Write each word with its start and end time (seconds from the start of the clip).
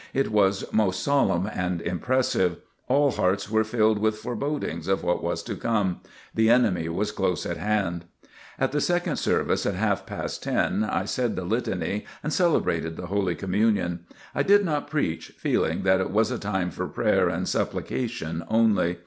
It 0.15 0.31
was 0.31 0.65
most 0.73 1.03
solemn 1.03 1.45
and 1.45 1.79
impressive. 1.79 2.57
All 2.87 3.11
hearts 3.11 3.51
were 3.51 3.63
filled 3.63 3.99
with 3.99 4.17
forebodings 4.17 4.87
of 4.87 5.03
what 5.03 5.21
was 5.21 5.43
to 5.43 5.55
come. 5.55 5.99
The 6.33 6.49
enemy 6.49 6.89
was 6.89 7.11
close 7.11 7.45
at 7.45 7.57
hand. 7.57 8.05
At 8.57 8.71
the 8.71 8.81
second 8.81 9.17
service 9.17 9.63
at 9.67 9.75
half 9.75 10.07
past 10.07 10.41
ten, 10.41 10.83
I 10.83 11.05
said 11.05 11.35
the 11.35 11.45
Litany 11.45 12.05
and 12.23 12.33
celebrated 12.33 12.97
the 12.97 13.05
Holy 13.13 13.35
Communion. 13.35 13.99
I 14.33 14.41
did 14.41 14.65
not 14.65 14.89
preach, 14.89 15.33
feeling 15.37 15.83
that 15.83 16.01
it 16.01 16.09
was 16.09 16.31
a 16.31 16.39
time 16.39 16.71
for 16.71 16.87
prayer 16.87 17.29
and 17.29 17.47
supplication 17.47 18.43
only. 18.47 18.97